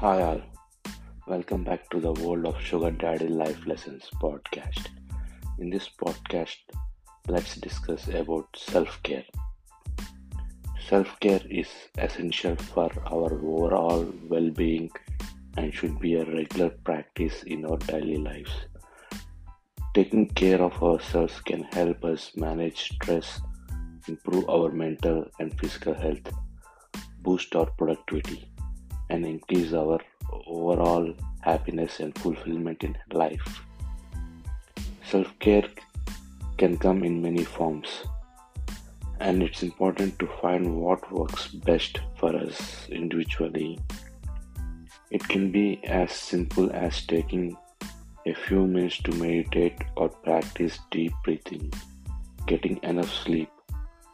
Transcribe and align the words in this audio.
Hi, 0.00 0.20
all. 0.20 0.42
Welcome 1.26 1.64
back 1.64 1.88
to 1.88 1.98
the 1.98 2.12
World 2.12 2.44
of 2.44 2.60
Sugar 2.60 2.90
Daddy 2.90 3.28
Life 3.28 3.66
Lessons 3.66 4.10
podcast. 4.22 4.88
In 5.58 5.70
this 5.70 5.88
podcast, 5.88 6.58
let's 7.28 7.54
discuss 7.56 8.06
about 8.08 8.46
self 8.54 9.02
care. 9.02 9.24
Self 10.86 11.18
care 11.20 11.40
is 11.48 11.68
essential 11.96 12.56
for 12.56 12.90
our 13.06 13.32
overall 13.32 14.06
well 14.28 14.50
being 14.50 14.90
and 15.56 15.72
should 15.72 15.98
be 15.98 16.16
a 16.16 16.26
regular 16.26 16.68
practice 16.84 17.42
in 17.44 17.64
our 17.64 17.78
daily 17.78 18.18
lives. 18.18 18.52
Taking 19.94 20.28
care 20.28 20.60
of 20.60 20.82
ourselves 20.82 21.40
can 21.40 21.62
help 21.72 22.04
us 22.04 22.32
manage 22.36 22.92
stress, 22.92 23.40
improve 24.08 24.46
our 24.50 24.70
mental 24.70 25.24
and 25.40 25.58
physical 25.58 25.94
health, 25.94 26.30
boost 27.22 27.56
our 27.56 27.70
productivity 27.78 28.50
and 29.10 29.24
increase 29.24 29.72
our 29.72 29.98
overall 30.46 31.12
happiness 31.40 32.00
and 32.00 32.16
fulfillment 32.18 32.82
in 32.82 32.96
life. 33.12 33.62
Self 35.10 35.28
care 35.38 35.68
can 36.58 36.76
come 36.76 37.04
in 37.04 37.22
many 37.22 37.44
forms, 37.44 37.88
and 39.20 39.42
it's 39.42 39.62
important 39.62 40.18
to 40.18 40.26
find 40.40 40.76
what 40.76 41.12
works 41.12 41.48
best 41.48 42.00
for 42.18 42.34
us 42.34 42.88
individually. 42.88 43.78
It 45.10 45.26
can 45.28 45.52
be 45.52 45.80
as 45.84 46.12
simple 46.12 46.70
as 46.72 47.06
taking 47.06 47.56
a 48.26 48.34
few 48.34 48.66
minutes 48.66 48.98
to 49.02 49.12
meditate 49.12 49.84
or 49.96 50.08
practice 50.08 50.80
deep 50.90 51.12
breathing, 51.22 51.72
getting 52.46 52.80
enough 52.82 53.12
sleep, 53.12 53.48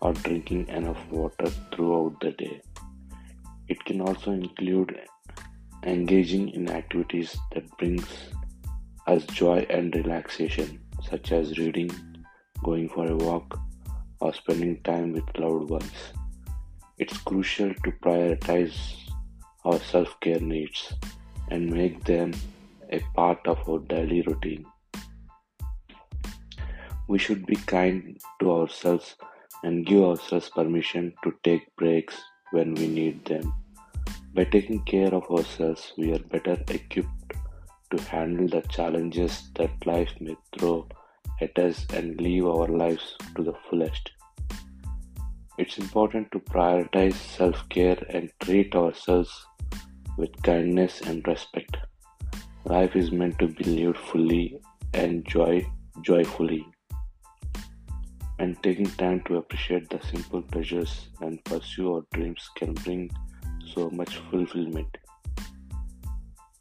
or 0.00 0.14
drinking 0.14 0.66
enough 0.68 0.98
water 1.10 1.50
throughout 1.72 2.18
the 2.20 2.30
day. 2.30 2.62
It 3.68 3.84
can 3.84 4.00
also 4.00 4.32
include 4.32 4.98
engaging 5.84 6.48
in 6.50 6.70
activities 6.70 7.36
that 7.52 7.68
brings 7.76 8.06
us 9.06 9.24
joy 9.26 9.66
and 9.70 9.94
relaxation 9.94 10.80
such 11.08 11.32
as 11.32 11.58
reading, 11.58 11.90
going 12.64 12.88
for 12.88 13.06
a 13.06 13.16
walk 13.16 13.58
or 14.20 14.32
spending 14.32 14.82
time 14.82 15.12
with 15.12 15.24
loved 15.38 15.70
ones. 15.70 16.12
It's 16.98 17.16
crucial 17.18 17.72
to 17.84 17.92
prioritize 18.02 18.76
our 19.64 19.78
self-care 19.78 20.40
needs 20.40 20.92
and 21.50 21.70
make 21.70 22.04
them 22.04 22.32
a 22.90 23.00
part 23.14 23.46
of 23.46 23.68
our 23.68 23.78
daily 23.80 24.22
routine. 24.22 24.64
We 27.06 27.18
should 27.18 27.46
be 27.46 27.56
kind 27.56 28.18
to 28.40 28.50
ourselves 28.50 29.14
and 29.62 29.86
give 29.86 30.02
ourselves 30.02 30.48
permission 30.48 31.14
to 31.22 31.34
take 31.44 31.74
breaks 31.76 32.20
when 32.50 32.74
we 32.74 32.86
need 32.86 33.24
them. 33.24 33.52
By 34.34 34.44
taking 34.44 34.82
care 34.84 35.14
of 35.14 35.30
ourselves, 35.30 35.92
we 35.96 36.12
are 36.12 36.18
better 36.18 36.56
equipped 36.68 37.32
to 37.90 38.02
handle 38.02 38.48
the 38.48 38.66
challenges 38.68 39.50
that 39.56 39.86
life 39.86 40.12
may 40.20 40.36
throw 40.56 40.86
at 41.40 41.58
us 41.58 41.86
and 41.92 42.20
live 42.20 42.46
our 42.46 42.68
lives 42.68 43.16
to 43.36 43.42
the 43.42 43.54
fullest. 43.68 44.10
It's 45.56 45.78
important 45.78 46.30
to 46.32 46.38
prioritize 46.38 47.14
self 47.14 47.68
care 47.68 47.98
and 48.10 48.30
treat 48.40 48.74
ourselves 48.74 49.46
with 50.16 50.42
kindness 50.42 51.00
and 51.00 51.26
respect. 51.26 51.76
Life 52.64 52.94
is 52.94 53.10
meant 53.10 53.38
to 53.38 53.48
be 53.48 53.64
lived 53.64 53.98
fully 53.98 54.60
and 54.94 55.26
joy, 55.26 55.66
joyfully 56.02 56.66
and 58.38 58.62
taking 58.62 58.86
time 58.86 59.20
to 59.26 59.36
appreciate 59.36 59.88
the 59.90 60.00
simple 60.06 60.42
pleasures 60.42 61.08
and 61.20 61.42
pursue 61.44 61.94
our 61.94 62.04
dreams 62.12 62.48
can 62.54 62.72
bring 62.74 63.10
so 63.74 63.90
much 63.90 64.16
fulfillment. 64.30 64.96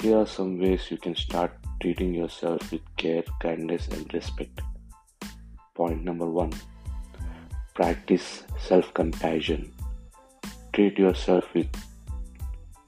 Here 0.00 0.18
are 0.18 0.26
some 0.26 0.58
ways 0.58 0.90
you 0.90 0.96
can 0.96 1.14
start 1.14 1.52
treating 1.80 2.14
yourself 2.14 2.72
with 2.72 2.82
care, 2.96 3.22
kindness, 3.40 3.88
and 3.88 4.12
respect. 4.12 4.60
Point 5.74 6.04
number 6.04 6.26
one 6.26 6.52
practice 7.74 8.42
self 8.58 8.92
compassion. 8.94 9.72
Treat 10.72 10.98
yourself 10.98 11.44
with 11.54 11.68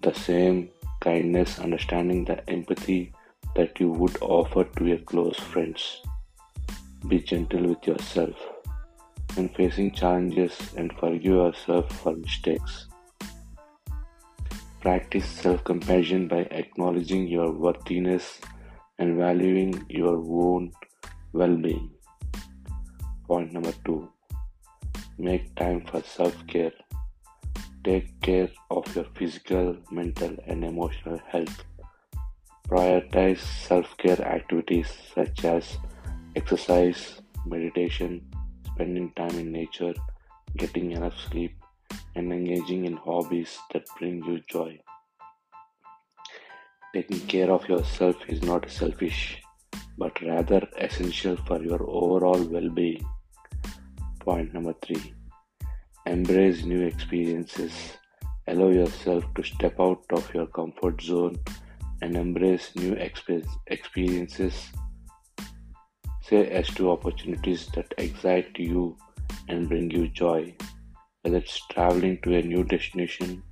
the 0.03 0.13
same 0.13 0.71
kindness, 1.01 1.59
understanding 1.59 2.25
the 2.25 2.49
empathy 2.51 3.13
that 3.55 3.79
you 3.79 3.91
would 3.91 4.17
offer 4.21 4.65
to 4.65 4.87
your 4.87 4.99
close 4.99 5.39
friends. 5.39 6.03
Be 7.09 7.21
gentle 7.21 7.69
with 7.69 7.87
yourself 7.87 8.37
when 9.35 9.49
facing 9.51 9.91
challenges 9.93 10.57
and 10.77 10.93
forgive 10.99 11.25
yourself 11.25 11.91
for 12.01 12.15
mistakes. 12.15 12.87
Practice 14.81 15.27
self 15.27 15.63
compassion 15.65 16.29
by 16.29 16.41
acknowledging 16.63 17.29
your 17.29 17.53
worthiness 17.53 18.41
and 18.99 19.17
valuing 19.17 19.85
your 19.89 20.17
own 20.17 20.73
well 21.33 21.57
being. 21.57 21.91
Point 23.27 23.53
number 23.53 23.73
two 23.85 24.09
make 25.19 25.55
time 25.55 25.85
for 25.87 26.03
self 26.03 26.47
care. 26.47 26.73
Take 27.85 28.21
care 28.21 28.49
of 28.71 28.95
your 28.95 29.07
physical, 29.17 29.77
mental, 29.91 30.37
and 30.47 30.65
emotional 30.65 31.21
health. 31.29 31.65
Prioritize 32.69 33.39
self 33.39 33.97
care 33.99 34.21
activities 34.23 34.93
such 35.15 35.45
as 35.45 35.79
exercise, 36.35 37.21
meditation, 37.47 38.32
spending 38.75 39.13
time 39.13 39.39
in 39.39 39.53
nature, 39.53 39.95
getting 40.57 40.93
enough 40.93 41.19
sleep, 41.29 41.57
and 42.15 42.33
engaging 42.33 42.85
in 42.85 42.97
hobbies 42.97 43.59
that 43.73 43.85
bring 43.99 44.23
you 44.25 44.41
joy. 44.51 44.79
Taking 46.95 47.21
care 47.21 47.51
of 47.51 47.69
yourself 47.69 48.17
is 48.29 48.43
not 48.43 48.71
selfish, 48.71 49.43
but 49.97 50.21
rather 50.23 50.69
essential 50.79 51.37
for 51.47 51.63
your 51.63 51.83
overall 51.89 52.43
well 52.45 52.69
being. 52.69 53.05
Point 54.21 54.53
number 54.55 54.75
three 54.85 55.15
embrace 56.07 56.65
new 56.65 56.83
experiences. 56.83 57.73
Allow 58.49 58.71
yourself 58.71 59.25
to 59.35 59.43
step 59.43 59.79
out 59.81 60.05
of 60.13 60.35
your 60.35 60.47
comfort 60.47 61.01
zone 61.01 61.37
and 62.03 62.17
embrace 62.17 62.75
new 62.75 62.95
experiences 62.95 64.73
Say 66.33 66.51
yes 66.51 66.69
to 66.77 66.91
opportunities 66.91 67.67
that 67.75 67.93
excite 67.99 68.59
you 68.59 68.97
and 69.51 69.69
bring 69.69 69.91
you 69.91 70.09
joy, 70.09 70.55
whether 71.21 71.37
it's 71.37 71.61
traveling 71.67 72.21
to 72.23 72.35
a 72.37 72.41
new 72.41 72.65
destination, 72.65 73.43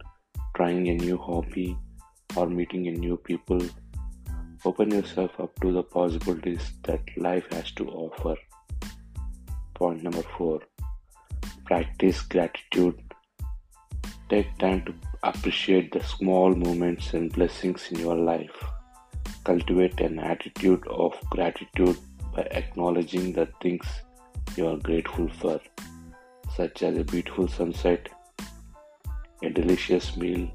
trying 0.56 0.88
a 0.88 0.94
new 0.94 1.18
hobby, 1.18 1.76
or 2.36 2.46
meeting 2.46 2.88
a 2.88 2.92
new 2.92 3.18
people. 3.18 3.60
Open 4.64 4.92
yourself 4.92 5.38
up 5.38 5.60
to 5.60 5.72
the 5.72 5.82
possibilities 5.82 6.72
that 6.84 7.02
life 7.18 7.44
has 7.52 7.70
to 7.72 7.86
offer. 7.90 8.34
Point 9.74 10.02
number 10.02 10.22
four 10.38 10.60
practice 11.66 12.22
gratitude. 12.22 12.98
Take 14.30 14.56
time 14.56 14.86
to 14.86 14.94
appreciate 15.22 15.92
the 15.92 16.02
small 16.02 16.54
moments 16.54 17.12
and 17.12 17.30
blessings 17.30 17.88
in 17.90 17.98
your 17.98 18.16
life. 18.16 18.64
Cultivate 19.44 20.00
an 20.00 20.18
attitude 20.18 20.86
of 20.86 21.12
gratitude 21.28 21.98
by 22.40 22.46
acknowledging 22.58 23.32
the 23.34 23.46
things 23.62 23.86
you 24.56 24.66
are 24.66 24.78
grateful 24.78 25.28
for, 25.40 25.60
such 26.56 26.82
as 26.82 26.96
a 26.96 27.04
beautiful 27.04 27.46
sunset, 27.46 28.08
a 29.42 29.50
delicious 29.50 30.16
meal, 30.16 30.48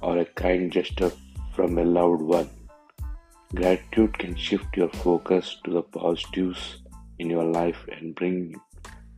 or 0.00 0.16
a 0.18 0.24
kind 0.24 0.72
gesture 0.72 1.12
from 1.54 1.76
a 1.76 1.84
loved 1.84 2.22
one. 2.22 2.48
Gratitude 3.54 4.18
can 4.18 4.34
shift 4.34 4.74
your 4.74 4.88
focus 4.88 5.58
to 5.64 5.70
the 5.70 5.82
positives 5.82 6.78
in 7.18 7.28
your 7.28 7.44
life 7.44 7.84
and 7.92 8.14
bring 8.14 8.58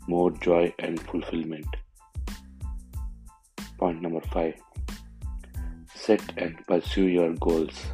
more 0.08 0.32
joy 0.32 0.74
and 0.80 1.00
fulfillment. 1.00 1.76
Point 3.78 4.02
number 4.02 4.22
five 4.32 4.54
set 5.94 6.22
and 6.36 6.56
pursue 6.66 7.06
your 7.06 7.34
goals. 7.34 7.86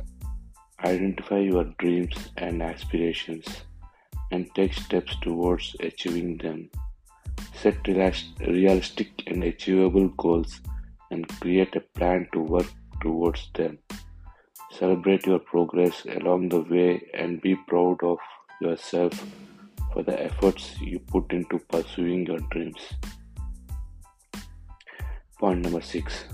Identify 0.83 1.41
your 1.41 1.65
dreams 1.79 2.31
and 2.39 2.63
aspirations 2.63 3.47
and 4.31 4.49
take 4.55 4.75
steps 4.75 5.17
towards 5.21 5.77
achieving 5.81 6.37
them. 6.39 6.71
Set 7.55 7.87
realistic 7.87 9.09
and 9.27 9.45
achievable 9.45 10.09
goals 10.17 10.61
and 11.11 11.29
create 11.41 11.75
a 11.77 11.81
plan 11.99 12.29
to 12.33 12.41
work 12.41 12.67
towards 13.03 13.49
them. 13.55 13.79
Celebrate 14.71 15.27
your 15.27 15.41
progress 15.41 16.07
along 16.07 16.49
the 16.49 16.61
way 16.63 17.03
and 17.15 17.41
be 17.43 17.57
proud 17.69 18.03
of 18.03 18.19
yourself 18.61 19.25
for 19.93 20.03
the 20.03 20.23
efforts 20.23 20.81
you 20.81 20.99
put 20.99 21.33
into 21.33 21.59
pursuing 21.59 22.27
your 22.27 22.39
dreams. 22.51 22.81
Point 25.39 25.63
number 25.63 25.81
six 25.81 26.25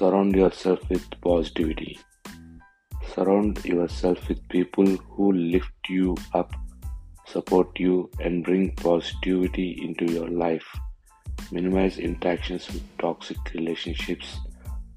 surround 0.00 0.34
yourself 0.34 0.80
with 0.88 1.04
positivity. 1.20 1.98
Surround 3.14 3.62
yourself 3.64 4.28
with 4.28 4.48
people 4.48 4.86
who 4.86 5.32
lift 5.32 5.88
you 5.88 6.16
up 6.32 6.52
support 7.32 7.78
you, 7.78 8.10
and 8.20 8.44
bring 8.44 8.74
positivity 8.76 9.78
into 9.82 10.12
your 10.12 10.28
life. 10.28 10.66
Minimize 11.52 11.98
interactions 11.98 12.66
with 12.68 12.82
toxic 12.98 13.38
relationships 13.54 14.38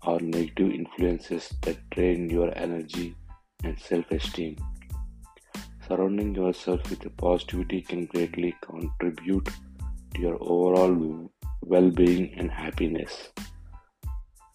or 0.06 0.20
negative 0.20 0.72
influences 0.72 1.54
that 1.62 1.90
drain 1.92 2.30
your 2.30 2.52
energy 2.58 3.16
and 3.64 3.80
self 3.80 4.10
esteem. 4.12 4.58
Surrounding 5.88 6.34
yourself 6.36 6.90
with 6.90 7.06
positivity 7.18 7.82
can 7.82 8.06
greatly 8.06 8.56
contribute 8.62 9.50
to 10.14 10.22
your 10.22 10.38
overall 10.42 11.32
well 11.62 11.90
being 11.90 12.34
and 12.38 12.52
happiness. 12.52 13.30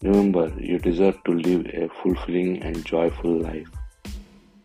Remember, 0.01 0.51
you 0.59 0.79
deserve 0.79 1.17
to 1.25 1.33
live 1.33 1.65
a 1.67 1.89
fulfilling 2.01 2.63
and 2.63 2.85
joyful 2.85 3.41
life. 3.41 3.69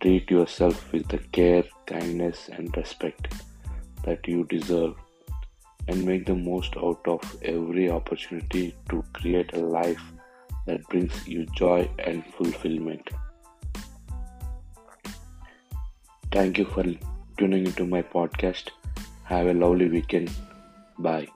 Treat 0.04 0.30
yourself 0.30 0.92
with 0.92 1.08
the 1.08 1.16
care, 1.32 1.64
kindness, 1.86 2.50
and 2.52 2.76
respect 2.76 3.32
that 4.02 4.28
you 4.28 4.44
deserve 4.44 4.96
and 5.88 6.04
make 6.04 6.26
the 6.26 6.34
most 6.34 6.76
out 6.76 7.00
of 7.06 7.22
every 7.40 7.90
opportunity 7.90 8.74
to 8.90 9.02
create 9.14 9.54
a 9.54 9.60
life 9.60 10.02
that 10.66 10.86
brings 10.90 11.26
you 11.26 11.46
joy 11.56 11.88
and 11.98 12.22
fulfillment. 12.36 13.08
Thank 16.30 16.58
you 16.58 16.66
for 16.66 16.84
tuning 17.38 17.64
into 17.64 17.86
my 17.86 18.02
podcast. 18.02 18.72
Have 19.22 19.46
a 19.46 19.54
lovely 19.54 19.88
weekend. 19.88 20.30
Bye. 20.98 21.28